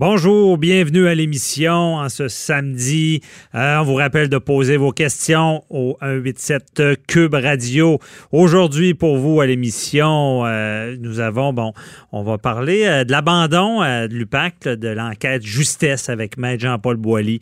Bonjour, 0.00 0.56
bienvenue 0.56 1.08
à 1.08 1.14
l'émission 1.14 1.96
en 1.96 2.08
ce 2.08 2.26
samedi. 2.28 3.20
Euh, 3.54 3.80
on 3.80 3.82
vous 3.82 3.96
rappelle 3.96 4.30
de 4.30 4.38
poser 4.38 4.78
vos 4.78 4.92
questions 4.92 5.62
au 5.68 5.98
187 6.00 7.04
Cube 7.06 7.34
Radio. 7.34 7.98
Aujourd'hui, 8.32 8.94
pour 8.94 9.18
vous 9.18 9.42
à 9.42 9.46
l'émission, 9.46 10.46
euh, 10.46 10.96
nous 10.98 11.20
avons, 11.20 11.52
bon, 11.52 11.74
on 12.12 12.22
va 12.22 12.38
parler 12.38 12.86
euh, 12.86 13.04
de 13.04 13.12
l'abandon 13.12 13.80
de 13.80 14.14
l'UPAC, 14.14 14.68
de 14.68 14.88
l'enquête 14.88 15.42
justesse 15.42 16.08
avec 16.08 16.38
Maître 16.38 16.62
Jean-Paul 16.62 16.96
Boilly. 16.96 17.40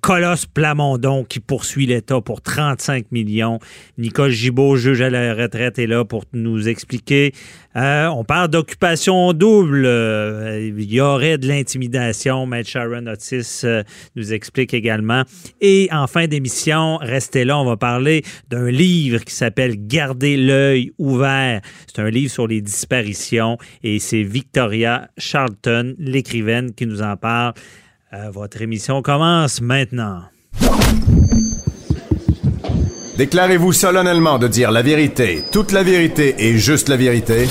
Colosse 0.00 0.46
Plamondon 0.46 1.24
qui 1.24 1.40
poursuit 1.40 1.84
l'État 1.84 2.22
pour 2.22 2.40
35 2.40 3.12
millions. 3.12 3.58
Nicole 3.98 4.30
Gibault, 4.30 4.76
juge 4.76 5.02
à 5.02 5.10
la 5.10 5.34
retraite, 5.34 5.78
est 5.78 5.86
là 5.86 6.06
pour 6.06 6.24
nous 6.32 6.68
expliquer. 6.70 7.34
On 7.76 8.24
parle 8.24 8.48
d'occupation 8.48 9.32
double. 9.32 9.86
il 9.86 10.92
y 10.92 11.00
aurait 11.00 11.38
de 11.38 11.46
intimidation. 11.56 12.46
Maître 12.46 12.70
Sharon 12.70 13.06
Otis 13.06 13.62
euh, 13.64 13.82
nous 14.14 14.32
explique 14.32 14.74
également. 14.74 15.22
Et 15.60 15.88
en 15.92 16.06
fin 16.06 16.26
d'émission, 16.26 16.98
restez 16.98 17.44
là, 17.44 17.58
on 17.58 17.64
va 17.64 17.76
parler 17.76 18.22
d'un 18.48 18.70
livre 18.70 19.20
qui 19.24 19.34
s'appelle 19.34 19.86
Garder 19.86 20.36
l'œil 20.36 20.92
ouvert. 20.98 21.60
C'est 21.86 22.00
un 22.00 22.10
livre 22.10 22.30
sur 22.30 22.46
les 22.46 22.60
disparitions 22.60 23.58
et 23.82 23.98
c'est 23.98 24.22
Victoria 24.22 25.08
Charlton, 25.18 25.94
l'écrivaine, 25.98 26.72
qui 26.72 26.86
nous 26.86 27.02
en 27.02 27.16
parle. 27.16 27.54
Euh, 28.12 28.30
votre 28.30 28.62
émission 28.62 29.02
commence 29.02 29.60
maintenant. 29.60 30.22
Déclarez-vous 33.16 33.72
solennellement 33.72 34.38
de 34.38 34.46
dire 34.46 34.70
la 34.70 34.82
vérité, 34.82 35.42
toute 35.50 35.72
la 35.72 35.82
vérité 35.82 36.34
et 36.38 36.58
juste 36.58 36.88
la 36.88 36.96
vérité. 36.96 37.46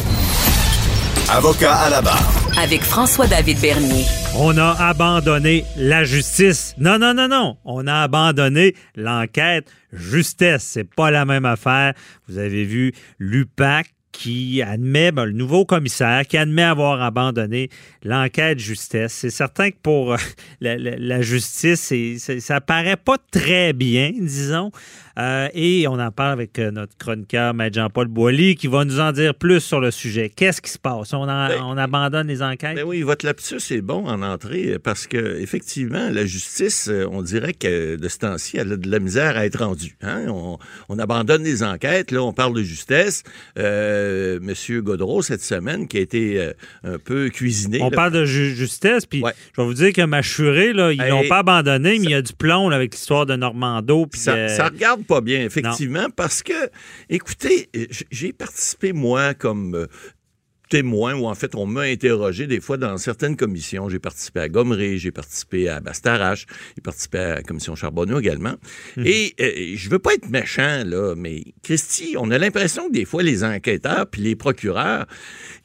Avocat 1.29 1.73
à 1.73 1.89
la 1.89 2.01
barre 2.01 2.45
avec 2.57 2.83
François-David 2.83 3.59
Bernier. 3.59 4.05
On 4.37 4.57
a 4.57 4.75
abandonné 4.79 5.65
la 5.77 6.03
justice. 6.03 6.73
Non, 6.77 6.97
non, 6.97 7.13
non, 7.13 7.27
non. 7.27 7.57
On 7.65 7.85
a 7.87 8.03
abandonné 8.03 8.75
l'enquête 8.95 9.67
justesse. 9.91 10.63
C'est 10.63 10.89
pas 10.89 11.11
la 11.11 11.25
même 11.25 11.45
affaire. 11.45 11.93
Vous 12.27 12.37
avez 12.37 12.63
vu 12.63 12.93
l'UPAC 13.19 13.94
qui 14.17 14.61
admet, 14.61 15.11
ben, 15.11 15.25
le 15.25 15.33
nouveau 15.33 15.65
commissaire, 15.65 16.25
qui 16.25 16.37
admet 16.37 16.63
avoir 16.63 17.01
abandonné 17.01 17.69
l'enquête 18.03 18.59
justesse. 18.59 19.13
C'est 19.13 19.29
certain 19.29 19.71
que 19.71 19.77
pour 19.81 20.13
euh, 20.13 20.17
la, 20.61 21.21
justice, 21.21 21.93
ça 22.39 22.61
paraît 22.61 22.97
pas 22.97 23.17
très 23.31 23.73
bien, 23.73 24.11
disons. 24.13 24.71
Euh, 25.17 25.47
et 25.53 25.87
on 25.87 25.97
en 25.99 26.11
parle 26.11 26.33
avec 26.33 26.59
euh, 26.59 26.71
notre 26.71 26.97
chroniqueur, 26.97 27.53
Maître 27.53 27.75
Jean-Paul 27.75 28.07
Boilly, 28.07 28.55
qui 28.55 28.67
va 28.67 28.83
nous 28.83 28.99
en 28.99 29.11
dire 29.13 29.33
plus 29.33 29.61
sur 29.61 29.79
le 29.79 29.91
sujet. 29.91 30.29
Qu'est-ce 30.29 30.61
qui 30.61 30.71
se 30.71 30.79
passe? 30.79 31.13
On, 31.13 31.25
ben, 31.25 31.51
on 31.63 31.77
abandonne 31.77 32.27
les 32.27 32.41
enquêtes? 32.41 32.75
Ben 32.75 32.83
oui, 32.83 33.01
votre 33.01 33.25
lapsus 33.25 33.61
est 33.71 33.81
bon 33.81 34.05
en 34.07 34.21
entrée 34.21 34.77
parce 34.83 35.07
que 35.07 35.39
effectivement, 35.39 36.09
la 36.09 36.25
justice, 36.25 36.89
on 37.09 37.21
dirait 37.21 37.53
que 37.53 37.95
de 37.95 38.07
ce 38.09 38.17
temps-ci, 38.19 38.57
elle 38.57 38.73
a 38.73 38.77
de 38.77 38.89
la 38.89 38.99
misère 38.99 39.37
à 39.37 39.45
être 39.45 39.63
rendue. 39.63 39.97
Hein? 40.01 40.25
On, 40.27 40.99
abandonne 40.99 41.43
les 41.43 41.61
enquêtes, 41.61 42.11
là, 42.11 42.23
on 42.23 42.31
parle 42.31 42.53
de 42.53 42.63
justesse. 42.63 43.23
Euh, 43.57 44.04
M. 44.41 44.81
Godreau 44.81 45.21
cette 45.21 45.41
semaine 45.41 45.87
qui 45.87 45.97
a 45.97 46.01
été 46.01 46.39
euh, 46.39 46.53
un 46.83 46.97
peu 46.97 47.29
cuisiné. 47.29 47.81
On 47.81 47.91
parle 47.91 48.11
de 48.11 48.25
justesse, 48.25 49.05
puis 49.05 49.19
je 49.19 49.61
vais 49.61 49.67
vous 49.67 49.73
dire 49.73 49.93
que 49.93 50.01
Machuré, 50.03 50.73
là, 50.73 50.91
ils 50.91 51.09
n'ont 51.09 51.27
pas 51.27 51.39
abandonné, 51.39 51.99
mais 51.99 52.05
il 52.05 52.11
y 52.11 52.15
a 52.15 52.21
du 52.21 52.33
plomb 52.33 52.69
avec 52.69 52.93
l'histoire 52.93 53.25
de 53.25 53.35
Normando. 53.35 54.07
Ça, 54.13 54.33
euh, 54.33 54.47
ça 54.47 54.65
regarde 54.67 55.05
pas 55.05 55.21
bien, 55.21 55.43
effectivement, 55.43 56.07
parce 56.15 56.43
que, 56.43 56.69
écoutez, 57.09 57.69
j'ai 58.11 58.33
participé, 58.33 58.93
moi, 58.93 59.33
comme 59.33 59.87
témoin 60.69 61.13
ou 61.15 61.27
en 61.27 61.35
fait 61.35 61.55
on 61.55 61.65
m'a 61.65 61.81
interrogé 61.81 62.47
des 62.47 62.59
fois 62.59 62.77
dans 62.77 62.97
certaines 62.97 63.35
commissions. 63.35 63.89
J'ai 63.89 63.99
participé 63.99 64.41
à 64.41 64.49
Gomery, 64.49 64.99
j'ai 64.99 65.11
participé 65.11 65.69
à 65.69 65.79
Bastarache, 65.79 66.45
j'ai 66.75 66.81
participé 66.81 67.17
à 67.19 67.35
la 67.35 67.43
commission 67.43 67.75
Charbonneau 67.75 68.19
également. 68.19 68.55
Mhm. 68.97 69.05
Et 69.05 69.35
euh, 69.39 69.73
je 69.75 69.89
veux 69.89 69.99
pas 69.99 70.13
être 70.13 70.29
méchant 70.29 70.83
là, 70.85 71.15
mais 71.15 71.43
Christy, 71.63 72.15
on 72.17 72.31
a 72.31 72.37
l'impression 72.37 72.87
que 72.87 72.93
des 72.93 73.05
fois 73.05 73.23
les 73.23 73.43
enquêteurs 73.43 74.07
puis 74.07 74.21
les 74.21 74.35
procureurs, 74.35 75.05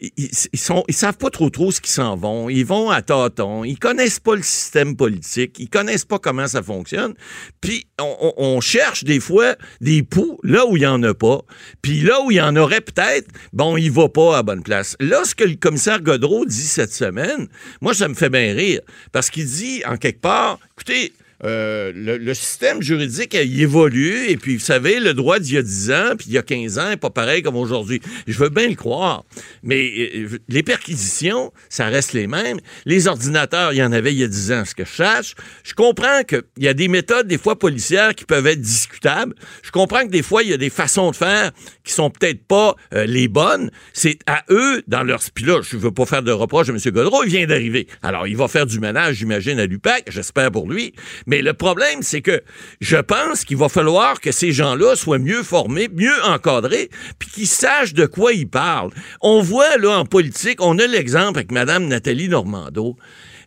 ils, 0.00 0.30
sont, 0.54 0.84
ils 0.88 0.94
savent 0.94 1.18
pas 1.18 1.30
trop 1.30 1.50
trop 1.50 1.70
ce 1.70 1.80
qu'ils 1.80 1.90
s'en 1.90 2.16
vont. 2.16 2.48
Ils 2.48 2.64
vont 2.64 2.90
à 2.90 3.02
tâtons, 3.02 3.64
ils 3.64 3.78
connaissent 3.78 4.20
pas 4.20 4.36
le 4.36 4.42
système 4.42 4.96
politique, 4.96 5.58
ils 5.58 5.68
connaissent 5.68 6.04
pas 6.04 6.18
comment 6.18 6.46
ça 6.46 6.62
fonctionne. 6.62 7.14
Puis 7.60 7.86
on, 8.00 8.34
on 8.36 8.60
cherche 8.60 9.04
des 9.04 9.20
fois 9.20 9.56
des 9.80 10.02
poux 10.02 10.38
là 10.42 10.66
où 10.66 10.76
il 10.76 10.82
y 10.82 10.86
en 10.86 11.02
a 11.02 11.14
pas. 11.14 11.42
Puis 11.82 12.00
là 12.00 12.20
où 12.24 12.30
il 12.30 12.36
y 12.36 12.40
en 12.40 12.56
aurait 12.56 12.80
peut-être, 12.80 13.28
bon, 13.52 13.76
il 13.76 13.90
va 13.90 14.08
pas 14.08 14.38
à 14.38 14.42
bonne 14.42 14.62
place 14.62 14.89
là, 14.98 15.24
ce 15.24 15.34
que 15.34 15.44
le 15.44 15.56
commissaire 15.56 16.00
Godreau 16.00 16.44
dit 16.44 16.54
cette 16.54 16.92
semaine, 16.92 17.48
moi, 17.80 17.94
ça 17.94 18.08
me 18.08 18.14
fait 18.14 18.30
bien 18.30 18.54
rire. 18.54 18.80
Parce 19.12 19.30
qu'il 19.30 19.46
dit, 19.46 19.82
en 19.86 19.96
quelque 19.96 20.20
part, 20.20 20.58
écoutez, 20.76 21.12
euh, 21.44 21.92
le, 21.94 22.34
système 22.34 22.82
juridique 22.82 23.34
a 23.34 23.42
évolué 23.42 24.30
et 24.30 24.36
puis 24.36 24.56
vous 24.56 24.64
savez, 24.64 25.00
le 25.00 25.14
droit 25.14 25.38
d'il 25.38 25.54
y 25.54 25.58
a 25.58 25.62
10 25.62 25.90
ans 25.90 26.16
puis 26.18 26.28
il 26.28 26.34
y 26.34 26.38
a 26.38 26.42
15 26.42 26.78
ans 26.78 26.88
n'est 26.90 26.96
pas 26.96 27.10
pareil 27.10 27.42
comme 27.42 27.56
aujourd'hui. 27.56 28.00
Je 28.26 28.38
veux 28.38 28.50
bien 28.50 28.68
le 28.68 28.74
croire, 28.74 29.24
mais 29.62 30.10
euh, 30.14 30.38
les 30.48 30.62
perquisitions, 30.62 31.52
ça 31.68 31.86
reste 31.86 32.12
les 32.12 32.26
mêmes. 32.26 32.58
Les 32.84 33.08
ordinateurs, 33.08 33.72
il 33.72 33.76
y 33.76 33.82
en 33.82 33.92
avait 33.92 34.12
il 34.12 34.18
y 34.18 34.24
a 34.24 34.28
10 34.28 34.52
ans, 34.52 34.64
ce 34.64 34.74
que 34.74 34.84
je 34.84 34.92
sache. 34.92 35.34
Je 35.64 35.74
comprends 35.74 36.22
qu'il 36.24 36.42
y 36.58 36.68
a 36.68 36.74
des 36.74 36.88
méthodes, 36.88 37.26
des 37.26 37.38
fois 37.38 37.58
policières, 37.58 38.14
qui 38.14 38.24
peuvent 38.24 38.46
être 38.46 38.60
discutables. 38.60 39.34
Je 39.62 39.70
comprends 39.70 40.02
que 40.02 40.10
des 40.10 40.22
fois, 40.22 40.42
il 40.42 40.50
y 40.50 40.52
a 40.52 40.58
des 40.58 40.70
façons 40.70 41.10
de 41.10 41.16
faire 41.16 41.50
qui 41.84 41.92
sont 41.92 42.10
peut-être 42.10 42.46
pas 42.46 42.76
euh, 42.94 43.06
les 43.06 43.28
bonnes. 43.28 43.70
C'est 43.92 44.18
à 44.26 44.44
eux, 44.50 44.82
dans 44.86 45.02
leur... 45.02 45.20
Puis 45.34 45.44
là, 45.44 45.60
je 45.62 45.76
veux 45.76 45.92
pas 45.92 46.06
faire 46.06 46.22
de 46.22 46.32
reproche 46.32 46.68
à 46.68 46.72
M. 46.72 46.78
Godreau, 46.92 47.24
il 47.24 47.30
vient 47.30 47.46
d'arriver. 47.46 47.86
Alors, 48.02 48.26
il 48.26 48.36
va 48.36 48.48
faire 48.48 48.66
du 48.66 48.78
ménage, 48.80 49.16
j'imagine, 49.16 49.58
à 49.58 49.66
l'UPAC, 49.66 50.04
j'espère 50.10 50.50
pour 50.50 50.68
lui. 50.68 50.94
Mais 51.30 51.42
le 51.42 51.54
problème, 51.54 52.02
c'est 52.02 52.22
que 52.22 52.42
je 52.80 52.96
pense 52.96 53.44
qu'il 53.44 53.56
va 53.56 53.68
falloir 53.68 54.20
que 54.20 54.32
ces 54.32 54.50
gens-là 54.50 54.96
soient 54.96 55.20
mieux 55.20 55.44
formés, 55.44 55.88
mieux 55.94 56.24
encadrés, 56.24 56.90
puis 57.20 57.30
qu'ils 57.30 57.46
sachent 57.46 57.94
de 57.94 58.04
quoi 58.04 58.32
ils 58.32 58.48
parlent. 58.48 58.90
On 59.20 59.40
voit, 59.40 59.76
là, 59.76 59.90
en 59.96 60.04
politique, 60.04 60.60
on 60.60 60.76
a 60.80 60.88
l'exemple 60.88 61.38
avec 61.38 61.52
Mme 61.52 61.86
Nathalie 61.86 62.28
Normando. 62.28 62.96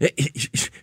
Eh, 0.03 0.14
eh, 0.18 0.31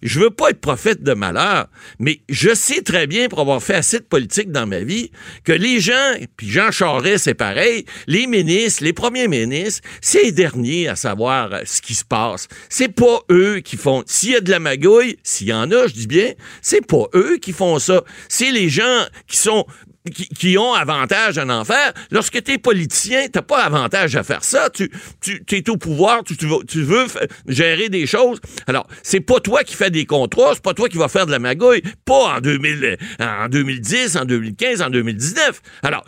je 0.03 0.19
veux 0.19 0.31
pas 0.31 0.49
être 0.49 0.63
prophète 0.63 1.03
de 1.03 1.13
malheur, 1.13 1.69
mais 1.99 2.21
je 2.31 2.55
sais 2.55 2.81
très 2.81 3.07
bien, 3.07 3.29
pour 3.29 3.41
avoir 3.41 3.63
fait 3.63 3.75
assez 3.75 3.99
de 3.99 4.05
politique 4.05 4.51
dans 4.51 4.67
ma 4.67 4.81
vie, 4.81 5.11
que 5.45 5.53
les 5.53 5.79
gens, 5.79 6.15
puis 6.39 6.49
Jean 6.49 6.71
Charest, 6.71 7.25
c'est 7.25 7.35
pareil, 7.35 7.85
les 8.07 8.27
ministres, 8.27 8.83
les 8.83 8.95
premiers 8.95 9.29
ministres, 9.29 9.87
c'est 10.01 10.23
les 10.23 10.33
derniers 10.33 10.89
à 10.89 10.97
savoir 10.97 11.53
euh, 11.53 11.61
ce 11.67 11.83
qui 11.83 11.95
se 11.95 12.05
passe. 12.05 12.49
C'est 12.71 12.89
pas 12.89 13.21
eux 13.31 13.61
qui 13.61 13.77
font. 13.77 14.03
S'il 14.07 14.31
y 14.31 14.37
a 14.37 14.41
de 14.41 14.51
la 14.51 14.59
magouille, 14.59 15.19
s'il 15.23 15.49
y 15.49 15.53
en 15.53 15.71
a, 15.71 15.87
je 15.87 15.93
dis 15.93 16.07
bien, 16.07 16.33
c'est 16.63 16.87
pas 16.87 17.05
eux 17.15 17.37
qui 17.37 17.53
font 17.53 17.79
ça. 17.79 18.03
C'est 18.29 18.51
les 18.51 18.71
gens 18.71 19.05
qui 19.27 19.37
sont 19.37 19.67
qui, 20.09 20.57
ont 20.57 20.73
avantage 20.73 21.39
à 21.39 21.47
en 21.47 21.65
faire. 21.65 21.93
Lorsque 22.11 22.43
tu 22.43 22.53
es 22.53 22.59
politicien, 22.59 23.27
t'as 23.31 23.43
pas 23.43 23.63
avantage 23.63 24.17
à 24.17 24.23
faire 24.23 24.45
ça. 24.45 24.71
Tu, 24.71 24.91
tu 25.21 25.43
es 25.51 25.69
au 25.69 25.77
pouvoir, 25.77 26.25
tu, 26.25 26.37
tu, 26.37 26.83
veux, 26.83 27.07
gérer 27.47 27.89
des 27.89 28.07
choses. 28.07 28.41
Alors, 28.67 28.87
c'est 29.03 29.21
pas 29.21 29.41
toi 29.41 29.63
qui 29.63 29.75
fais 29.75 29.91
des 29.91 30.07
contrats, 30.07 30.53
c'est 30.55 30.63
pas 30.63 30.75
toi 30.75 30.89
qui 30.89 30.97
vas 30.97 31.09
faire 31.09 31.27
de 31.27 31.31
la 31.31 31.39
magouille, 31.39 31.83
pas 32.05 32.37
en, 32.37 32.41
2000, 32.41 32.97
en 33.21 33.49
2010, 33.49 34.17
en 34.17 34.25
2015, 34.25 34.83
en 34.83 34.91
2019. 34.91 35.61
Alors, 35.83 36.05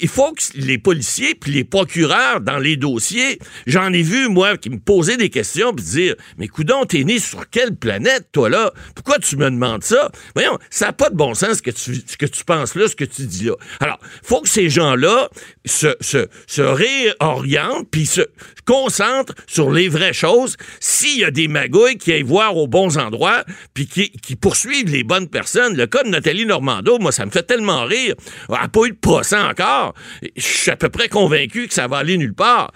il 0.00 0.08
faut 0.08 0.32
que 0.32 0.42
les 0.54 0.78
policiers 0.78 1.34
puis 1.34 1.52
les 1.52 1.64
procureurs 1.64 2.40
dans 2.40 2.58
les 2.58 2.76
dossiers, 2.76 3.38
j'en 3.66 3.92
ai 3.92 4.02
vu, 4.02 4.28
moi, 4.28 4.56
qui 4.56 4.70
me 4.70 4.78
posaient 4.78 5.16
des 5.16 5.30
questions 5.30 5.72
puis 5.72 5.84
dire, 5.84 6.14
mais 6.38 6.48
coudon, 6.48 6.84
t'es 6.84 7.04
né 7.04 7.18
sur 7.18 7.48
quelle 7.50 7.74
planète, 7.74 8.28
toi, 8.32 8.48
là? 8.48 8.72
Pourquoi 8.94 9.18
tu 9.18 9.36
me 9.36 9.50
demandes 9.50 9.82
ça? 9.82 10.10
Voyons, 10.34 10.58
ça 10.70 10.86
n'a 10.86 10.92
pas 10.92 11.10
de 11.10 11.16
bon 11.16 11.34
sens 11.34 11.58
ce 11.58 11.62
que 11.62 11.70
tu, 11.70 12.02
que 12.18 12.26
tu 12.26 12.44
penses 12.44 12.74
là, 12.74 12.88
ce 12.88 12.96
que 12.96 13.04
tu 13.04 13.23
dit. 13.26 13.48
Alors, 13.80 13.98
faut 14.22 14.40
que 14.40 14.48
ces 14.48 14.68
gens-là 14.68 15.28
se, 15.64 15.94
se, 16.00 16.28
se 16.46 16.62
réorientent 16.62 17.88
puis 17.90 18.06
se 18.06 18.22
concentrent 18.64 19.34
sur 19.46 19.70
les 19.70 19.88
vraies 19.88 20.12
choses. 20.12 20.56
S'il 20.80 21.18
y 21.18 21.24
a 21.24 21.30
des 21.30 21.48
magouilles 21.48 21.98
qui 21.98 22.12
aillent 22.12 22.22
voir 22.22 22.56
aux 22.56 22.66
bons 22.66 22.98
endroits 22.98 23.44
puis 23.74 23.86
qui, 23.86 24.10
qui, 24.10 24.36
poursuivent 24.36 24.90
les 24.90 25.04
bonnes 25.04 25.28
personnes, 25.28 25.76
le 25.76 25.86
cas 25.86 26.02
de 26.02 26.08
Nathalie 26.08 26.46
Normando, 26.46 26.98
moi, 26.98 27.12
ça 27.12 27.26
me 27.26 27.30
fait 27.30 27.42
tellement 27.42 27.84
rire. 27.84 28.14
Elle 28.48 28.54
n'a 28.54 28.68
pas 28.68 28.84
eu 28.84 28.90
de 28.90 28.96
procès 28.96 29.38
encore. 29.38 29.94
Je 30.36 30.42
suis 30.42 30.70
à 30.70 30.76
peu 30.76 30.88
près 30.88 31.08
convaincu 31.08 31.68
que 31.68 31.74
ça 31.74 31.86
va 31.86 31.98
aller 31.98 32.16
nulle 32.16 32.34
part. 32.34 32.72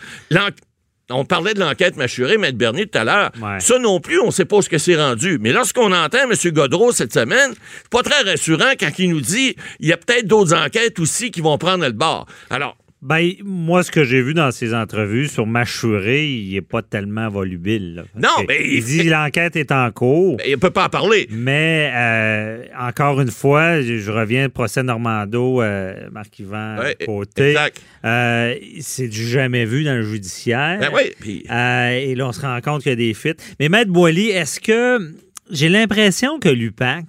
On 1.11 1.25
parlait 1.25 1.55
de 1.55 1.61
l'enquête 1.61 1.97
mâchurée, 1.97 2.35
M. 2.35 2.53
Bernier, 2.53 2.87
tout 2.87 2.99
à 2.99 3.05
l'heure. 3.05 3.31
Ça 3.61 3.79
non 3.79 3.99
plus, 3.99 4.21
on 4.21 4.27
ne 4.27 4.31
sait 4.31 4.45
pas 4.45 4.61
ce 4.61 4.69
que 4.69 4.77
c'est 4.79 4.97
rendu. 4.97 5.39
Mais 5.41 5.53
lorsqu'on 5.53 5.93
entend 5.93 6.19
M. 6.31 6.53
Godreau 6.53 6.93
cette 6.93 7.15
semaine, 7.15 7.55
c'est 7.55 7.91
pas 7.91 8.03
très 8.03 8.29
rassurant 8.31 8.73
quand 8.79 8.91
il 8.99 9.11
nous 9.11 9.21
dit 9.21 9.57
il 9.81 9.89
y 9.89 9.93
a 9.93 9.97
peut-être 9.97 10.27
d'autres 10.27 10.55
enquêtes 10.55 10.99
aussi 10.99 11.31
qui 11.31 11.41
vont 11.41 11.57
prendre 11.57 11.85
le 11.85 11.93
bord. 11.93 12.27
Alors, 12.51 12.77
Ben, 13.01 13.31
moi, 13.45 13.85
ce 13.85 13.93
que 13.93 14.03
j'ai 14.03 14.21
vu 14.21 14.35
dans 14.35 14.51
ses 14.51 14.75
entrevues 14.75 15.29
sur 15.29 15.47
Machuré, 15.47 16.27
il 16.29 16.53
n'est 16.53 16.61
pas 16.61 16.83
tellement 16.83 17.29
volubile. 17.29 17.95
là. 17.95 18.03
Non, 18.17 18.45
mais 18.49 18.59
il 18.65 18.83
dit 18.85 19.05
l'enquête 19.05 19.55
est 19.55 19.71
en 19.71 19.93
cours. 19.93 20.37
Ben, 20.39 20.45
il 20.49 20.51
ne 20.53 20.57
peut 20.57 20.71
pas 20.71 20.87
en 20.87 20.89
parler. 20.89 21.29
Mais 21.31 21.93
euh, 21.95 22.65
encore 22.77 23.21
une 23.21 23.31
fois, 23.31 23.81
je, 23.83 24.11
reviens 24.11 24.47
au 24.47 24.49
procès 24.49 24.83
Normando, 24.83 25.63
euh, 25.63 26.09
Marc-Yvan 26.11 26.79
Ouais, 26.79 26.97
Côté. 27.07 27.51
exact. 27.51 27.81
Euh, 28.05 28.57
c'est 28.81 29.07
du 29.07 29.29
jamais 29.29 29.65
vu 29.65 29.85
dans 29.85 29.95
le 29.95 30.03
judiciaire. 30.03 30.79
Ben 30.81 30.91
oui, 30.93 31.13
puis- 31.21 31.45
et 31.49 32.15
là, 32.17 32.27
on 32.27 32.33
se 32.33 32.41
rend 32.41 32.61
compte 32.61 32.83
qu'il 32.83 32.91
y 32.91 32.95
a 32.95 32.97
des 32.97 33.15
fuites. 33.15 33.41
Mais 33.61 33.69
Maître 33.69 33.93
Boily, 33.93 34.31
est-ce 34.31 34.59
que 34.59 35.15
j'ai 35.53 35.69
l'impression 35.69 36.41
que 36.41 36.49
l'UPAC, 36.49 37.05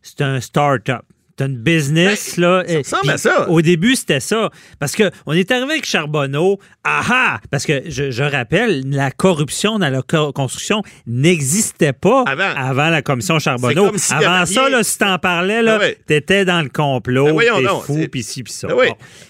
c'est 0.00 0.22
un 0.22 0.40
start-up? 0.40 1.02
C'est 1.40 1.46
une 1.46 1.56
business, 1.56 2.36
là. 2.36 2.62
Ben, 2.66 2.84
ça 2.84 2.96
ressemble 2.98 3.12
à 3.12 3.18
ça. 3.18 3.48
Au 3.48 3.62
début, 3.62 3.96
c'était 3.96 4.20
ça. 4.20 4.50
Parce 4.78 4.92
que 4.92 5.10
on 5.26 5.32
est 5.32 5.50
arrivé 5.50 5.72
avec 5.72 5.86
Charbonneau. 5.86 6.58
Ah 6.84 7.02
ah! 7.08 7.40
Parce 7.50 7.64
que 7.64 7.82
je, 7.86 8.10
je 8.10 8.22
rappelle, 8.22 8.82
la 8.90 9.10
corruption 9.10 9.78
dans 9.78 9.88
la 9.88 10.02
co- 10.02 10.32
construction 10.32 10.82
n'existait 11.06 11.92
pas 11.92 12.24
Avant. 12.26 12.90
la 12.90 13.02
commission 13.02 13.38
Charbonneau. 13.38 13.90
Avant 14.10 14.44
ça, 14.46 14.68
là, 14.68 14.82
si 14.82 14.98
t'en 14.98 15.18
parlais, 15.18 15.62
là, 15.62 15.76
Ah 15.80 15.84
ouais. 15.84 15.98
t'étais 16.06 16.44
dans 16.44 16.60
le 16.62 16.68
complot, 16.68 17.34
Ben 17.36 17.46
t'es 17.56 17.66
fou, 17.86 18.06
puis 18.10 18.22
ci, 18.22 18.42
puis 18.42 18.52
ça. 18.52 18.74
Oui. 18.74 18.88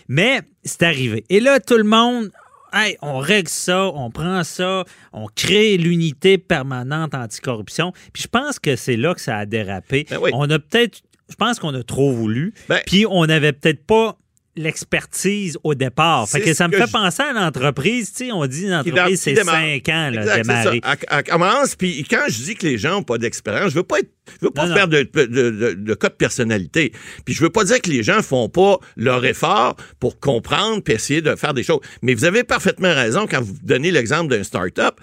Mais 0.08 0.40
c'est 0.64 0.82
arrivé. 0.82 1.24
Et 1.28 1.40
là, 1.40 1.60
tout 1.60 1.76
le 1.76 1.84
monde, 1.84 2.30
hey, 2.72 2.96
on 3.02 3.18
règle 3.18 3.48
ça, 3.48 3.86
on 3.86 4.10
prend 4.10 4.42
ça, 4.44 4.84
on 5.12 5.26
crée 5.34 5.76
l'unité 5.76 6.38
permanente 6.38 7.14
anticorruption. 7.14 7.92
Puis 8.12 8.24
je 8.24 8.28
pense 8.28 8.58
que 8.58 8.76
c'est 8.76 8.96
là 8.96 9.14
que 9.14 9.20
ça 9.20 9.36
a 9.36 9.46
dérapé. 9.46 10.06
Ben 10.10 10.18
oui. 10.20 10.30
On 10.34 10.48
a 10.50 10.58
peut-être, 10.58 11.00
je 11.30 11.36
pense 11.36 11.58
qu'on 11.58 11.74
a 11.74 11.82
trop 11.82 12.12
voulu, 12.12 12.52
Ben- 12.68 12.80
puis 12.86 13.06
on 13.08 13.24
n'avait 13.26 13.52
peut-être 13.52 13.84
pas 13.86 14.18
l'expertise 14.62 15.58
au 15.64 15.74
départ. 15.74 16.28
Fait 16.28 16.40
que 16.40 16.54
ça 16.54 16.68
me 16.68 16.72
que 16.72 16.78
fait 16.78 16.86
je- 16.86 16.92
penser 16.92 17.22
à 17.22 17.32
l'entreprise. 17.32 18.12
On 18.32 18.46
dit 18.46 18.64
une 18.64 18.74
entreprise, 18.74 19.20
c'est 19.20 19.32
démarre. 19.32 19.56
cinq 19.56 19.88
ans, 19.88 20.10
là, 20.10 20.20
Exact, 20.22 20.36
démarrer. 20.42 20.80
ça. 20.84 20.92
Elle, 20.92 21.06
elle 21.18 21.24
commence, 21.24 21.74
puis 21.76 22.04
quand 22.08 22.24
je 22.28 22.42
dis 22.42 22.54
que 22.54 22.66
les 22.66 22.78
gens 22.78 22.92
n'ont 22.92 23.02
pas 23.02 23.18
d'expérience, 23.18 23.70
je 23.70 23.76
veux 23.76 23.82
pas 23.82 23.98
être, 24.00 24.10
je 24.40 24.46
veux 24.46 24.50
pas 24.52 24.66
Non, 24.66 24.74
faire 24.74 24.88
de, 24.88 25.02
de, 25.12 25.24
de, 25.26 25.72
de 25.74 25.94
cas 25.94 26.08
de 26.08 26.14
personnalité. 26.14 26.92
Puis 27.24 27.34
je 27.34 27.42
veux 27.42 27.50
pas 27.50 27.64
dire 27.64 27.80
que 27.80 27.90
les 27.90 28.02
gens 28.02 28.22
font 28.22 28.48
pas 28.48 28.78
leur 28.96 29.24
effort 29.24 29.76
pour 29.98 30.20
comprendre 30.20 30.82
puis 30.82 30.94
essayer 30.94 31.20
de 31.20 31.34
faire 31.36 31.52
des 31.54 31.62
choses. 31.64 31.80
Mais 32.02 32.14
vous 32.14 32.24
avez 32.24 32.44
parfaitement 32.44 32.94
raison 32.94 33.26
quand 33.28 33.40
vous 33.42 33.56
donnez 33.62 33.90
l'exemple 33.90 34.28
d'un 34.28 34.44
start-up. 34.44 34.94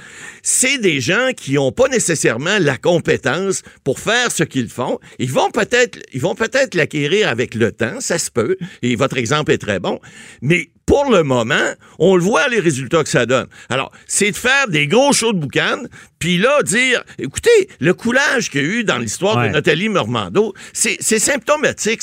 C'est 0.43 0.77
des 0.77 1.01
gens 1.01 1.31
qui 1.35 1.53
n'ont 1.53 1.71
pas 1.73 1.87
nécessairement 1.89 2.57
la 2.59 2.77
compétence 2.77 3.63
pour 3.83 3.99
faire 3.99 4.31
ce 4.31 4.43
qu'ils 4.43 4.69
font. 4.69 4.99
Ils 5.19 5.31
vont 5.31 5.51
peut-être, 5.51 5.99
ils 6.13 6.21
vont 6.21 6.35
peut-être 6.35 6.75
l'acquérir 6.75 7.27
avec 7.27 7.53
le 7.55 7.71
temps, 7.71 7.99
ça 7.99 8.17
se 8.19 8.31
peut. 8.31 8.55
Et 8.81 8.95
votre 8.95 9.17
exemple 9.17 9.46
est 9.49 9.57
très 9.57 9.79
bon. 9.79 9.99
Mais 10.41 10.69
pour 10.87 11.11
le 11.11 11.21
moment, 11.21 11.73
on 11.99 12.15
le 12.15 12.23
voit 12.23 12.47
les 12.47 12.59
résultats 12.59 13.03
que 13.03 13.09
ça 13.09 13.27
donne. 13.27 13.45
Alors, 13.69 13.91
c'est 14.07 14.31
de 14.31 14.35
faire 14.37 14.67
des 14.67 14.87
gros 14.87 15.13
shows 15.13 15.33
de 15.33 15.37
boucan, 15.39 15.83
puis 16.17 16.39
là, 16.39 16.63
dire, 16.63 17.03
écoutez, 17.19 17.69
le 17.79 17.93
coulage 17.93 18.49
qu'il 18.49 18.61
y 18.61 18.63
a 18.63 18.67
eu 18.67 18.83
dans 18.83 18.97
l'histoire 18.97 19.37
Ouais. 19.37 19.49
de 19.49 19.53
Nathalie 19.53 19.89
Normando, 19.89 20.53
c'est 20.73 20.97
symptomatique. 21.19 22.01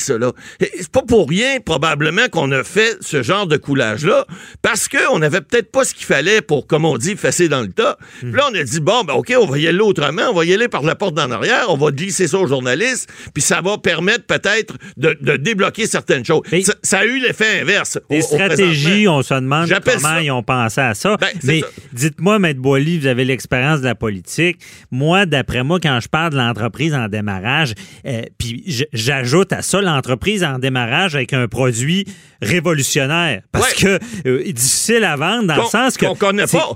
Et 0.60 0.70
C'est 0.78 0.88
pas 0.92 1.02
pour 1.02 1.28
rien, 1.28 1.58
probablement, 1.60 2.28
qu'on 2.30 2.52
a 2.52 2.62
fait 2.62 2.96
ce 3.00 3.22
genre 3.22 3.46
de 3.46 3.56
coulage-là, 3.56 4.26
parce 4.62 4.86
qu'on 4.88 5.18
n'avait 5.18 5.40
peut-être 5.40 5.72
pas 5.72 5.84
ce 5.84 5.94
qu'il 5.94 6.06
fallait 6.06 6.42
pour, 6.42 6.66
comme 6.66 6.84
on 6.84 6.96
dit, 6.96 7.16
fesser 7.16 7.48
dans 7.48 7.62
le 7.62 7.68
tas. 7.72 7.96
Puis 8.20 8.30
là, 8.32 8.48
on 8.52 8.54
a 8.54 8.62
dit, 8.62 8.80
bon, 8.80 9.02
ben, 9.04 9.14
OK, 9.14 9.32
on 9.36 9.46
va 9.46 9.58
y 9.58 9.66
aller 9.66 9.80
autrement, 9.80 10.22
on 10.30 10.34
va 10.34 10.44
y 10.44 10.52
aller 10.54 10.68
par 10.68 10.82
la 10.82 10.94
porte 10.94 11.14
d'en 11.14 11.30
arrière, 11.30 11.66
on 11.70 11.76
va 11.76 11.90
glisser 11.90 12.28
ça 12.28 12.38
aux 12.38 12.46
journalistes, 12.46 13.08
puis 13.32 13.42
ça 13.42 13.60
va 13.62 13.78
permettre 13.78 14.24
peut-être 14.26 14.74
de, 14.96 15.16
de 15.20 15.36
débloquer 15.36 15.86
certaines 15.86 16.24
choses. 16.24 16.42
Ça, 16.62 16.74
ça 16.82 16.98
a 17.00 17.04
eu 17.06 17.18
l'effet 17.18 17.60
inverse. 17.62 17.98
au- 18.10 18.14
Des 18.14 18.20
stratégies, 18.22 18.73
on 19.08 19.22
se 19.22 19.34
demande 19.34 19.68
comment 19.68 19.98
ça- 19.98 20.22
ils 20.22 20.30
ont 20.30 20.42
pensé 20.42 20.80
à 20.80 20.94
ça. 20.94 21.16
Ben, 21.16 21.28
Mais 21.42 21.62
dites-moi, 21.92 22.38
Maître 22.38 22.60
Boily, 22.60 22.98
vous 22.98 23.06
avez 23.06 23.24
l'expérience 23.24 23.80
de 23.80 23.86
la 23.86 23.94
politique. 23.94 24.58
Moi, 24.90 25.26
d'après 25.26 25.62
moi, 25.64 25.78
quand 25.80 25.98
je 26.00 26.08
parle 26.08 26.30
de 26.32 26.36
l'entreprise 26.36 26.94
en 26.94 27.08
démarrage, 27.08 27.74
euh, 28.06 28.22
puis 28.38 28.64
j'ajoute 28.92 29.52
à 29.52 29.62
ça 29.62 29.80
l'entreprise 29.80 30.44
en 30.44 30.58
démarrage 30.58 31.14
avec 31.14 31.32
un 31.32 31.48
produit 31.48 32.06
révolutionnaire. 32.42 33.42
Parce 33.52 33.82
Ouais. 33.82 33.98
que 33.98 34.28
euh, 34.28 34.52
difficile 34.52 35.04
à 35.04 35.16
vendre 35.16 35.46
dans 35.46 35.56
le 35.56 35.64
sens 35.64 35.96
que 35.96 36.06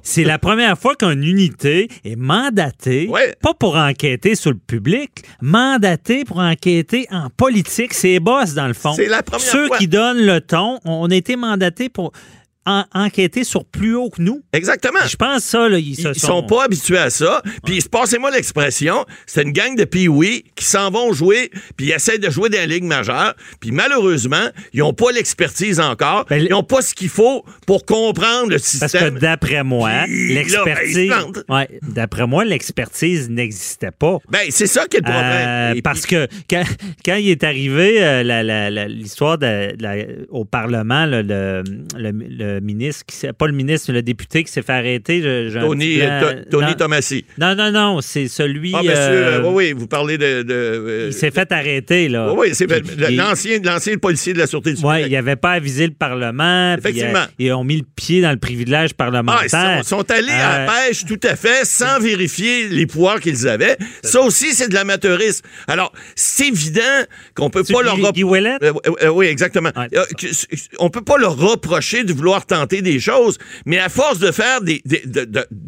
c'est- 0.02 0.24
la 0.24 0.38
première 0.38 0.78
fois 0.78 0.94
qu'une 0.96 1.22
unité 1.22 1.88
est 2.04 2.16
mandatée, 2.16 3.08
Ouais. 3.08 3.34
pas 3.42 3.54
pour 3.54 3.76
enquêter 3.76 4.34
sur 4.34 4.50
le 4.50 4.58
public, 4.58 5.10
mandatée 5.40 6.24
pour 6.24 6.38
enquêter 6.38 7.06
en 7.10 7.28
politique. 7.30 7.94
C'est 7.94 8.18
boss, 8.20 8.54
dans 8.54 8.66
le 8.66 8.74
fond. 8.74 8.92
C'est 8.94 9.06
la 9.08 9.22
première 9.22 9.46
Ceux 9.46 9.66
fois. 9.68 9.78
qui 9.78 9.88
donnent 9.88 10.24
le 10.24 10.40
ton, 10.40 10.78
on 10.84 11.10
a 11.10 11.14
été 11.14 11.36
mandatés 11.36 11.87
pour 11.88 12.12
en- 12.68 12.84
enquêter 12.94 13.44
sur 13.44 13.64
plus 13.64 13.94
haut 13.94 14.10
que 14.10 14.20
nous. 14.20 14.42
Exactement. 14.52 14.98
Je 15.06 15.16
pense 15.16 15.42
ça, 15.44 15.68
là, 15.68 15.78
ils, 15.78 15.96
se 15.96 16.08
ils 16.08 16.20
sont 16.20 16.42
pas 16.42 16.64
habitués 16.64 16.98
à 16.98 17.10
ça. 17.10 17.42
Puis, 17.64 17.80
passez-moi 17.90 18.30
l'expression, 18.30 19.04
c'est 19.26 19.42
une 19.42 19.52
gang 19.52 19.74
de 19.76 19.84
pee 19.84 20.08
qui 20.54 20.64
s'en 20.64 20.90
vont 20.90 21.12
jouer, 21.12 21.50
puis 21.76 21.86
ils 21.86 21.92
essaient 21.92 22.18
de 22.18 22.28
jouer 22.30 22.48
dans 22.50 22.58
la 22.58 22.66
Ligue 22.66 22.84
majeure. 22.84 23.34
Puis, 23.60 23.70
malheureusement, 23.72 24.48
ils 24.72 24.80
n'ont 24.80 24.92
pas 24.92 25.10
l'expertise 25.12 25.80
encore. 25.80 26.24
Ben, 26.28 26.42
ils 26.42 26.50
n'ont 26.50 26.62
pas 26.62 26.82
ce 26.82 26.94
qu'il 26.94 27.08
faut 27.08 27.44
pour 27.66 27.84
comprendre 27.86 28.50
le 28.50 28.56
Parce 28.58 28.78
que 28.78 28.88
système. 28.88 29.18
d'après 29.18 29.64
moi, 29.64 29.90
ben, 30.06 30.34
l'expertise. 30.34 31.10
ouais, 31.48 31.68
d'après 31.82 32.26
moi, 32.26 32.44
l'expertise 32.44 33.30
n'existait 33.30 33.90
pas. 33.90 34.18
Ben, 34.30 34.46
c'est 34.50 34.66
ça 34.66 34.86
qui 34.86 34.96
est 34.98 35.00
le 35.00 35.04
problème. 35.04 35.76
Euh, 35.76 35.80
parce 35.82 36.06
que 36.06 36.26
quand, 36.50 36.64
quand 37.04 37.14
il 37.16 37.30
est 37.30 37.44
arrivé, 37.44 38.02
euh, 38.02 38.22
la- 38.22 38.42
la- 38.42 38.70
la- 38.70 38.88
l'histoire 38.88 39.38
la- 39.40 39.96
au 40.30 40.44
Parlement, 40.44 41.06
là, 41.06 41.22
le, 41.22 41.62
le- 41.96 42.12
le 42.12 42.57
ministre, 42.60 43.04
qui 43.06 43.16
s'est- 43.16 43.32
pas 43.32 43.46
le 43.46 43.52
ministre, 43.52 43.92
le 43.92 44.02
député 44.02 44.44
qui 44.44 44.52
s'est 44.52 44.62
fait 44.62 44.72
arrêter. 44.72 45.20
je- 45.22 45.58
Tony, 45.60 46.00
euh, 46.00 46.20
To- 46.44 46.50
Tony 46.50 46.66
non, 46.70 46.74
Tomassi. 46.74 47.24
non, 47.38 47.54
non, 47.54 47.70
non, 47.70 48.00
c'est 48.00 48.28
celui. 48.28 48.72
Ah, 48.74 48.78
monsieur, 48.82 48.94
euh, 48.96 49.38
euh, 49.40 49.42
oui, 49.44 49.66
oui, 49.68 49.72
vous 49.72 49.86
parlez 49.86 50.18
de. 50.18 50.42
de, 50.42 50.54
euh, 50.54 51.04
Il 51.08 51.12
s'est 51.12 51.30
fait 51.30 51.50
arrêter, 51.52 52.08
là. 52.08 52.32
oui, 52.32 52.48
oui, 52.48 52.54
c'est 52.54 52.66
l'ancien, 53.12 53.58
l'ancien 53.62 53.96
policier 53.98 54.32
de 54.32 54.38
la 54.38 54.46
Sûreté 54.46 54.72
du 54.74 54.80
Oui, 54.84 55.02
il 55.06 55.12
n'avait 55.12 55.36
pas 55.36 55.52
avisé 55.52 55.86
le 55.86 55.92
Parlement. 55.92 56.74
Effectivement. 56.78 57.18
euh, 57.20 57.26
ils 57.38 57.52
ont 57.52 57.64
mis 57.64 57.76
le 57.78 57.86
pied 57.96 58.20
dans 58.20 58.30
le 58.30 58.36
privilège 58.38 58.90
Ah, 58.92 58.96
parlementaire. 58.96 59.78
ils 59.80 59.84
sont, 59.84 59.96
sont 59.98 60.10
allés 60.10 60.30
à 60.32 60.58
la 60.58 60.64
Euh, 60.64 60.88
pêche 60.88 61.04
tout 61.04 61.20
à 61.24 61.36
fait 61.36 61.64
sans 61.64 61.98
vérifier 62.00 62.68
les 62.68 62.86
pouvoirs 62.86 63.20
qu'ils 63.20 63.46
avaient. 63.48 63.76
Ça 64.02 64.20
aussi, 64.20 64.52
c'est 64.54 64.68
de 64.68 64.74
l'amateurisme. 64.74 65.44
Alors, 65.66 65.92
c'est 66.14 66.48
évident 66.48 66.80
qu'on 67.34 67.50
peut 67.50 67.62
C'est 67.64 67.72
pas 67.72 67.82
leur 67.82 67.96
Guy- 67.96 68.12
Guy? 68.12 68.24
Euh, 68.24 68.58
euh, 68.62 68.72
euh, 69.02 69.08
oui, 69.08 69.26
exactement. 69.26 69.70
Ouais. 69.76 69.88
Euh, 69.96 70.04
on 70.78 70.90
peut 70.90 71.02
pas 71.02 71.18
leur 71.18 71.36
reprocher 71.36 72.04
de 72.04 72.12
vouloir 72.12 72.37
tenter 72.46 72.82
des 72.82 73.00
choses, 73.00 73.38
mais 73.66 73.78
à 73.78 73.88
force 73.88 74.18
de 74.18 74.30
faire 74.32 74.60
des, 74.60 74.80
des- 74.84 75.02
de- 75.06 75.24
de- 75.24 75.46
de- 75.50 75.67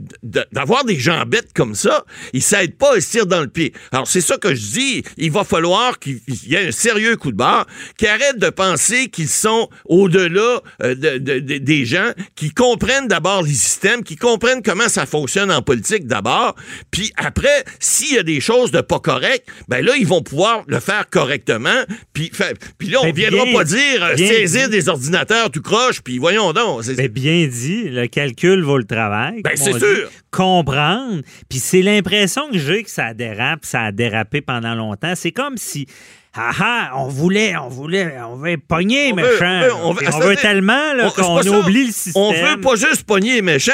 d'avoir 0.52 0.84
des 0.84 0.98
gens 0.98 1.24
bêtes 1.26 1.52
comme 1.54 1.74
ça, 1.74 2.04
ils 2.32 2.42
s'aident 2.42 2.76
pas 2.76 2.96
et 2.96 3.00
se 3.00 3.10
tirent 3.10 3.26
dans 3.26 3.40
le 3.40 3.48
pied. 3.48 3.72
Alors 3.92 4.06
c'est 4.06 4.20
ça 4.20 4.36
que 4.36 4.54
je 4.54 4.60
dis. 4.72 5.02
Il 5.16 5.30
va 5.32 5.44
falloir 5.44 5.98
qu'il 5.98 6.20
y 6.46 6.54
ait 6.54 6.68
un 6.68 6.72
sérieux 6.72 7.16
coup 7.16 7.32
de 7.32 7.36
barre, 7.36 7.66
qu'ils 7.98 8.08
arrêtent 8.08 8.38
de 8.38 8.50
penser 8.50 9.08
qu'ils 9.08 9.28
sont 9.28 9.68
au-delà 9.84 10.60
euh, 10.82 10.94
de- 10.94 11.18
de- 11.18 11.38
de- 11.40 11.58
des 11.58 11.84
gens, 11.84 12.10
qui 12.36 12.50
comprennent 12.50 13.08
d'abord 13.08 13.42
les 13.42 13.52
systèmes, 13.52 14.02
qui 14.02 14.16
comprennent 14.16 14.62
comment 14.62 14.88
ça 14.88 15.06
fonctionne 15.06 15.50
en 15.50 15.62
politique 15.62 16.06
d'abord, 16.06 16.54
puis 16.90 17.12
après, 17.16 17.64
s'il 17.78 18.14
y 18.14 18.18
a 18.18 18.22
des 18.22 18.40
choses 18.40 18.70
de 18.70 18.80
pas 18.80 19.00
correctes, 19.00 19.48
ben 19.68 19.84
là 19.84 19.92
ils 19.98 20.06
vont 20.06 20.22
pouvoir 20.22 20.62
le 20.66 20.80
faire 20.80 21.08
correctement, 21.10 21.84
puis 22.12 22.30
puis 22.78 22.88
là 22.88 22.98
on 23.02 23.04
Ben, 23.06 23.14
viendra 23.14 23.44
bien- 23.44 23.52
pas 23.54 23.64
dire 23.64 24.04
euh, 24.04 24.16
saisir 24.16 24.68
dit. 24.68 24.76
des 24.76 24.88
ordinateurs 24.88 25.50
tout 25.50 25.62
croche, 25.62 26.00
puis 26.02 26.18
voyons 26.18 26.52
donc. 26.52 26.84
Ben, 26.86 27.08
bien 27.08 27.46
dit, 27.46 27.84
le 27.88 28.06
calcul 28.06 28.62
vaut 28.62 28.78
le 28.78 28.84
travail. 28.84 29.42
Ben, 29.42 29.52
c'est 29.56 29.78
sûr. 29.78 30.10
Comprendre. 30.30 31.22
Puis 31.48 31.58
c'est 31.58 31.82
l'impression 31.82 32.48
que 32.50 32.58
j'ai 32.58 32.84
que 32.84 32.90
ça 32.90 33.14
dérape, 33.14 33.64
ça 33.64 33.82
a 33.82 33.92
dérapé 33.92 34.40
pendant 34.40 34.74
longtemps. 34.74 35.14
C'est 35.16 35.32
comme 35.32 35.56
si. 35.56 35.86
Ah 36.32 36.52
ah, 36.60 36.90
on 36.94 37.08
voulait, 37.08 37.56
on 37.56 37.68
voulait, 37.68 38.14
on 38.24 38.36
veut 38.36 38.56
pogner, 38.56 39.10
On 39.12 39.16
veut- 39.16 39.22
méchant. 39.32 39.60
on 39.82 39.92
veut- 39.92 40.06
on 40.14 40.34
tellement 40.36 41.10
qu'on 41.16 41.40
oublie 41.44 41.86
le 41.86 41.92
système. 41.92 42.22
On 42.22 42.32
veut 42.32 42.60
pas 42.60 42.76
juste 42.76 43.02
pogner 43.02 43.34
les 43.34 43.42
méchants, 43.42 43.72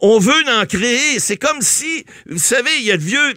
on 0.00 0.20
veut 0.20 0.32
en 0.56 0.64
créer. 0.66 1.18
C'est 1.18 1.36
comme 1.36 1.60
si, 1.62 2.04
vous 2.30 2.38
savez, 2.38 2.70
il 2.78 2.84
y 2.84 2.92
a 2.92 2.96
le 2.96 3.02
vieux 3.02 3.34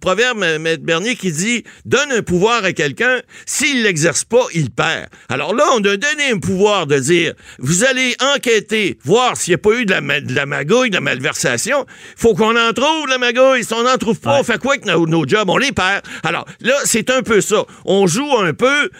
proverbe, 0.00 0.42
M. 0.42 0.76
Bernier, 0.80 1.14
qui 1.14 1.30
dit 1.30 1.62
donne 1.84 2.10
un 2.10 2.22
pouvoir 2.22 2.64
à 2.64 2.72
quelqu'un, 2.72 3.20
s'il 3.46 3.84
l'exerce 3.84 4.24
pas, 4.24 4.44
il 4.54 4.70
perd. 4.70 5.06
Alors 5.28 5.54
là, 5.54 5.64
on 5.74 5.78
a 5.78 5.96
donné 5.96 6.30
un 6.32 6.38
pouvoir 6.38 6.88
de 6.88 6.98
dire 6.98 7.34
vous 7.60 7.84
allez 7.84 8.16
enquêter, 8.34 8.98
voir 9.04 9.36
s'il 9.36 9.52
n'y 9.52 9.54
a 9.54 9.58
pas 9.58 9.70
eu 9.78 9.84
de 9.84 9.92
la, 9.92 10.00
ma- 10.00 10.20
de 10.20 10.34
la 10.34 10.46
magouille, 10.46 10.90
de 10.90 10.94
la 10.96 11.00
malversation. 11.00 11.86
faut 12.16 12.34
qu'on 12.34 12.56
en 12.56 12.72
trouve, 12.72 13.06
la 13.08 13.18
magouille. 13.18 13.62
Si 13.64 13.72
on 13.72 13.84
n'en 13.84 13.98
trouve 13.98 14.18
pas, 14.18 14.34
Ouais. 14.34 14.40
on 14.40 14.44
fait 14.44 14.58
quoi 14.58 14.72
avec 14.72 14.84
nos, 14.86 15.06
nos 15.06 15.26
jobs? 15.28 15.48
On 15.48 15.58
les 15.58 15.70
perd. 15.72 16.02
Alors 16.24 16.44
là, 16.60 16.74
c'est 16.84 17.08
un 17.10 17.22
peu 17.22 17.40
ça. 17.40 17.64
On 17.84 18.06
joue 18.06 18.36
un 18.38 18.52
peu, 18.52 18.90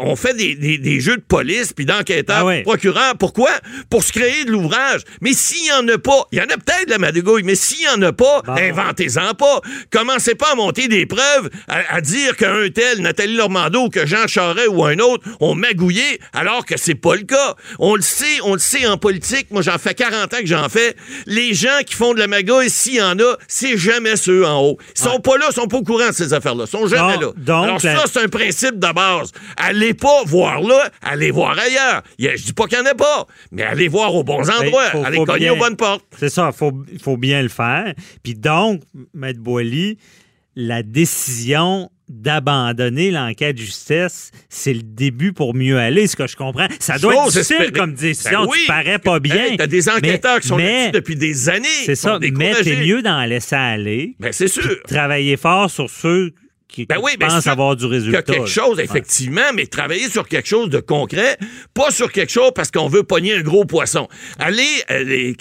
on 0.00 0.16
fait 0.16 0.34
des, 0.34 1.00
jeux 1.00 1.16
de 1.16 1.22
police, 1.22 1.72
puis 1.72 1.84
d'enquêteurs, 1.84 2.48
ah 2.48 2.62
procureurs. 2.62 3.16
Pourquoi? 3.18 3.50
Pour 3.90 4.02
se 4.02 4.12
créer 4.12 4.44
de 4.44 4.50
l'ouvrage. 4.50 5.02
Mais 5.20 5.32
s'il 5.32 5.62
n'y 5.62 5.72
en 5.72 5.88
a 5.88 5.98
pas, 5.98 6.26
il 6.32 6.38
y 6.38 6.40
en 6.40 6.44
a 6.44 6.56
peut-être 6.56 6.86
de 6.86 6.90
la 6.90 6.98
madouille, 6.98 7.42
mais 7.44 7.54
s'il 7.54 7.80
n'y 7.80 7.88
en 7.88 8.02
a 8.02 8.12
pas, 8.12 8.42
inventez-en 8.46 9.34
pas. 9.34 9.60
Commencez 9.90 10.34
pas 10.34 10.52
à 10.52 10.54
monter 10.54 10.88
des 10.88 11.06
preuves, 11.06 11.50
à, 11.68 12.00
dire 12.00 12.36
qu'un 12.36 12.68
tel, 12.70 13.00
Nathalie 13.00 13.36
Normando, 13.36 13.88
que 13.88 14.06
Jean 14.06 14.26
Charest 14.26 14.68
ou 14.68 14.84
un 14.84 14.98
autre 14.98 15.24
ont 15.40 15.54
magouillé, 15.54 16.20
alors 16.32 16.64
que 16.64 16.74
c'est 16.76 16.94
pas 16.94 17.14
le 17.14 17.22
cas. 17.22 17.54
On 17.78 17.94
le 17.94 18.02
sait, 18.02 18.40
on 18.44 18.54
le 18.54 18.58
sait 18.58 18.86
en 18.86 18.96
politique. 18.96 19.50
Moi, 19.50 19.62
j'en 19.62 19.78
fais 19.78 19.94
40 19.94 20.34
ans 20.34 20.40
que 20.40 20.46
j'en 20.46 20.68
fais. 20.68 20.94
Les 21.26 21.54
gens 21.54 21.80
qui 21.86 21.94
font 21.94 22.14
de 22.14 22.18
la 22.18 22.26
magouille, 22.26 22.70
s'il 22.70 22.94
y 22.94 23.02
en 23.02 23.18
a, 23.18 23.36
c'est 23.46 23.76
jamais 23.76 24.16
ceux 24.16 24.46
en 24.46 24.60
haut. 24.62 24.78
Ils 24.96 25.02
sont 25.02 25.20
pas 25.20 25.36
là, 25.38 25.46
ils 25.50 25.54
sont 25.54 25.66
pas 25.66 25.78
au 25.78 25.82
courant 25.82 26.08
de 26.08 26.14
ces 26.14 26.32
affaires-là. 26.32 26.64
Ils 26.66 26.70
sont 26.70 26.86
jamais 26.86 27.16
là. 27.18 27.32
Alors 27.64 27.80
ça, 27.80 28.04
c'est 28.06 28.22
un 28.22 28.28
principe 28.28 28.78
de 28.78 28.92
base. 28.92 29.32
Allez 29.56 29.94
pas 29.94 30.22
voir 30.24 30.60
là, 30.60 30.90
allez 31.02 31.30
voir 31.30 31.56
ailleurs. 31.58 32.02
Je 32.18 32.42
dis 32.42 32.52
pas 32.52 32.66
qu'il 32.66 32.78
n'y 32.80 32.88
en 32.88 32.90
a 32.90 32.94
pas, 32.94 33.26
mais 33.52 33.62
allez 33.62 33.88
voir 33.88 34.14
aux 34.14 34.24
bons 34.24 34.42
ben, 34.42 34.54
endroits, 34.60 35.04
allez 35.04 35.24
cogner 35.24 35.50
aux 35.50 35.56
bonnes 35.56 35.76
portes. 35.76 36.04
C'est 36.18 36.28
ça, 36.28 36.50
il 36.52 36.56
faut, 36.56 36.72
faut 37.02 37.16
bien 37.16 37.42
le 37.42 37.48
faire. 37.48 37.94
Puis 38.22 38.34
donc, 38.34 38.82
Maître 39.14 39.40
Boily, 39.40 39.98
la 40.56 40.82
décision 40.82 41.90
d'abandonner 42.08 43.10
l'enquête 43.10 43.56
de 43.56 43.60
justesse, 43.60 44.30
c'est 44.48 44.72
le 44.72 44.82
début 44.82 45.32
pour 45.32 45.54
mieux 45.54 45.78
aller, 45.78 46.06
ce 46.06 46.16
que 46.16 46.26
je 46.26 46.36
comprends. 46.36 46.66
Ça 46.80 46.98
doit 46.98 47.14
être 47.14 47.32
difficile 47.32 47.72
comme 47.72 47.94
décision, 47.94 48.44
ben 48.44 48.48
oui. 48.50 48.58
tu 48.62 48.66
parais 48.66 48.98
pas 48.98 49.20
bien. 49.20 49.56
T'as 49.56 49.66
des 49.66 49.88
enquêteurs 49.88 50.40
qui 50.40 50.48
sont 50.48 50.56
là 50.56 50.90
depuis 50.90 51.16
des 51.16 51.48
années. 51.48 51.68
C'est 51.84 51.94
ça, 51.94 52.18
mais 52.20 52.54
t'es 52.62 52.76
mieux 52.76 53.02
d'en 53.02 53.24
laisser 53.24 53.56
aller. 53.56 54.16
Ben 54.18 54.32
c'est 54.32 54.48
sûr. 54.48 54.82
Travailler 54.86 55.36
fort 55.36 55.70
sur 55.70 55.90
ceux 55.90 56.32
qui 56.68 56.84
ben 56.84 56.98
oui, 57.02 57.12
ben 57.18 57.28
avoir 57.46 57.76
du 57.76 57.86
résultat. 57.86 58.22
quelque 58.22 58.46
chose, 58.46 58.78
effectivement, 58.78 59.52
mais 59.54 59.66
travailler 59.66 60.08
sur 60.08 60.28
quelque 60.28 60.48
chose 60.48 60.68
de 60.68 60.80
concret, 60.80 61.38
pas 61.72 61.90
sur 61.90 62.12
quelque 62.12 62.30
chose 62.30 62.52
parce 62.54 62.70
qu'on 62.70 62.88
veut 62.88 63.02
pogner 63.02 63.34
un 63.34 63.40
gros 63.40 63.64
poisson. 63.64 64.06
Allez, 64.38 64.84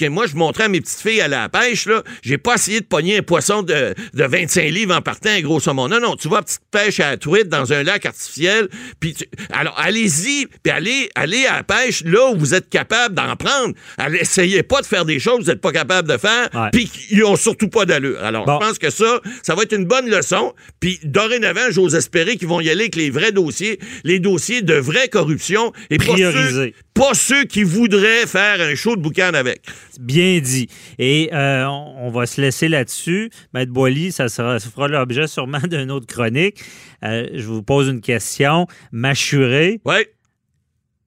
moi, 0.10 0.26
je 0.26 0.36
montrais 0.36 0.66
à 0.66 0.68
mes 0.70 0.80
petites 0.80 1.02
filles 1.02 1.22
à 1.22 1.28
la 1.28 1.50
pêche, 1.50 1.86
là, 1.86 2.02
j'ai 2.24 2.38
pas 2.38 2.56
essayé 2.56 2.80
de 2.80 2.86
pogner 2.86 3.18
un 3.18 3.22
poisson 3.22 3.62
de, 3.62 3.94
de 4.14 4.24
25 4.24 4.72
livres 4.72 4.96
en 4.96 5.02
partant, 5.02 5.30
un 5.30 5.42
gros 5.42 5.60
saumon. 5.60 5.90
Non, 5.90 6.00
non, 6.00 6.16
tu 6.16 6.30
vas 6.30 6.42
petite 6.42 6.62
pêche 6.72 7.00
à 7.00 7.12
la 7.12 7.18
truite 7.18 7.50
dans 7.50 7.74
un 7.74 7.84
lac 7.84 8.06
artificiel, 8.06 8.70
puis 9.00 9.16
alors 9.52 9.78
allez-y, 9.78 10.48
puis 10.64 10.72
allez, 10.72 11.10
allez 11.16 11.46
à 11.46 11.58
la 11.58 11.64
pêche 11.64 12.04
là 12.06 12.32
où 12.32 12.38
vous 12.38 12.54
êtes 12.54 12.70
capable 12.70 13.16
d'en 13.16 13.36
prendre. 13.36 13.74
Allez, 13.98 14.20
essayez 14.20 14.64
pas 14.64 14.82
de 14.82 14.86
faire 14.86 15.04
des 15.04 15.20
choses 15.20 15.40
que 15.40 15.44
vous 15.44 15.50
n'êtes 15.50 15.62
pas 15.62 15.74
capable 15.74 16.08
de 16.08 16.18
faire, 16.18 16.50
puis 16.72 16.88
qui 16.88 17.22
ont 17.24 17.36
surtout 17.36 17.68
pas 17.68 17.86
d'allure. 17.86 18.24
Alors, 18.24 18.46
je 18.48 18.66
pense 18.66 18.80
que 18.80 18.90
ça, 18.90 19.20
ça 19.44 19.56
va 19.56 19.64
être 19.64 19.74
une 19.74 19.86
bonne 19.86 20.10
leçon, 20.10 20.54
puis 20.80 21.00
dorénavant, 21.18 21.72
j'ose 21.72 21.96
espérer 21.96 22.38
qu'ils 22.38 22.48
vont 22.48 22.62
y 22.62 22.70
aller 22.70 22.82
avec 22.82 22.96
les 22.96 23.10
vrais 23.10 23.32
dossiers, 23.32 23.80
les 24.04 24.20
dossiers 24.20 24.62
de 24.62 24.76
vraie 24.76 25.08
corruption 25.08 25.74
et 25.90 25.98
pas 25.98 26.16
ceux, 26.16 26.72
pas 26.94 27.14
ceux, 27.16 27.44
qui 27.46 27.64
voudraient 27.64 28.28
faire 28.28 28.62
un 28.62 28.76
show 28.76 28.96
de 28.96 29.02
boucan 29.02 29.32
avec. 29.34 29.62
Bien 30.00 30.40
dit. 30.40 30.68
Et 31.00 31.30
euh, 31.34 31.66
on 31.66 32.12
va 32.12 32.28
se 32.28 32.40
laisser 32.40 32.68
là-dessus. 32.68 33.32
Maître 33.54 33.72
Boily, 33.72 34.12
ça, 34.12 34.30
sera, 34.30 34.60
ça 34.60 34.70
fera 34.70 34.88
l'objet 34.88 35.28
sûrement 35.28 35.60
d'une 35.64 35.90
autre 35.90 36.06
chronique. 36.06 36.62
Euh, 37.04 37.28
je 37.34 37.48
vous 37.48 37.64
pose 37.64 37.88
une 37.88 38.02
question. 38.02 38.68
Mâchuré. 38.92 39.82
Oui. 39.86 40.06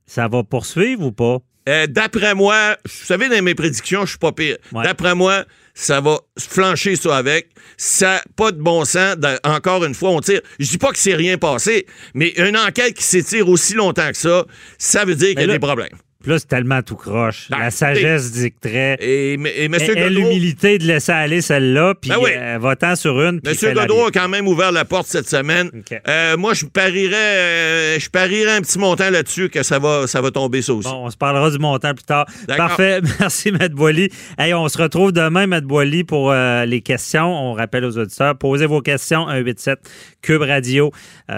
Ça 0.07 0.27
va 0.27 0.43
poursuivre 0.43 1.07
ou 1.07 1.13
pas? 1.13 1.39
Euh, 1.69 1.87
d'après 1.87 2.35
moi, 2.35 2.77
vous 2.85 3.05
savez, 3.07 3.29
dans 3.29 3.43
mes 3.43 3.55
prédictions, 3.55 4.03
je 4.05 4.11
suis 4.11 4.19
pas 4.19 4.33
pire. 4.33 4.57
D'après 4.73 5.15
moi, 5.15 5.45
ça 5.75 6.01
va 6.01 6.19
flancher 6.39 6.97
ça 6.97 7.17
avec. 7.17 7.51
Ça 7.77 8.23
pas 8.37 8.53
de 8.53 8.61
bon 8.61 8.85
sens. 8.85 9.17
encore 9.45 9.85
une 9.85 9.95
fois, 9.95 10.11
on 10.11 10.21
tire. 10.21 10.41
Je 10.59 10.69
dis 10.69 10.79
pas 10.79 10.91
que 10.91 10.99
c'est 10.99 11.15
rien 11.15 11.39
passé, 11.39 11.87
mais 12.15 12.29
une 12.37 12.57
enquête 12.57 12.95
qui 12.95 13.05
s'étire 13.05 13.49
aussi 13.49 13.75
longtemps 13.75 14.11
que 14.11 14.17
ça, 14.17 14.45
ça 14.79 15.05
veut 15.05 15.15
dire 15.15 15.31
qu'il 15.31 15.41
y 15.41 15.45
a 15.45 15.53
des 15.53 15.59
problèmes. 15.59 15.97
Puis 16.23 16.31
là, 16.31 16.39
c'est 16.39 16.49
tellement 16.49 16.83
tout 16.83 16.97
croche. 16.97 17.49
Ben, 17.49 17.59
la 17.59 17.71
sagesse 17.71 18.33
dicterait. 18.33 18.99
Et, 19.01 19.33
et, 19.33 19.65
M. 19.65 19.75
Et, 19.75 20.11
l'humilité 20.11 20.77
de 20.77 20.85
laisser 20.85 21.13
aller 21.13 21.41
celle-là, 21.41 21.95
puis 21.95 22.11
ben 22.11 22.19
euh, 22.23 22.59
votant 22.61 22.95
sur 22.95 23.19
une. 23.23 23.41
M. 23.43 23.75
Godreau 23.75 24.07
a 24.07 24.11
quand 24.11 24.29
même 24.29 24.47
ouvert 24.47 24.71
la 24.71 24.85
porte 24.85 25.07
cette 25.07 25.29
semaine. 25.29 25.71
Euh, 26.07 26.37
moi, 26.37 26.53
je 26.53 26.67
parierais, 26.67 27.17
euh, 27.17 27.99
je 27.99 28.11
parierais 28.11 28.53
un 28.53 28.61
petit 28.61 28.79
montant 28.79 29.09
là-dessus 29.09 29.49
que 29.49 29.63
ça 29.63 29.79
va, 29.79 30.07
ça 30.07 30.21
va 30.21 30.31
tomber 30.31 30.61
ça 30.61 30.75
aussi. 30.75 30.91
Bon, 30.91 31.07
on 31.07 31.11
se 31.11 31.17
parlera 31.17 31.51
du 31.51 31.59
montant 31.59 31.95
plus 31.95 32.05
tard. 32.05 32.27
Parfait. 32.55 33.01
Merci, 33.21 33.51
Matt 33.51 33.73
Boily. 33.73 34.11
Hey, 34.37 34.53
on 34.53 34.69
se 34.69 34.77
retrouve 34.77 35.13
demain, 35.13 35.47
Matt 35.47 35.65
Boily, 35.65 36.05
pour 36.05 36.35
les 36.35 36.83
questions. 36.83 37.33
On 37.33 37.55
rappelle 37.55 37.87
aux 37.87 37.97
auditeurs, 37.97 38.37
posez 38.37 38.67
vos 38.67 38.83
questions 38.83 39.27
187 39.27 39.79
Cube 40.21 40.43
Radio 40.43 40.93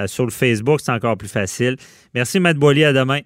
sur 0.07 0.25
le 0.25 0.33
Facebook. 0.33 0.81
C'est 0.83 0.93
encore 0.93 1.17
plus 1.17 1.31
facile. 1.31 1.77
Merci, 2.15 2.41
Matt 2.41 2.57
Boily. 2.57 2.85
À 2.85 2.93
demain. 2.93 3.21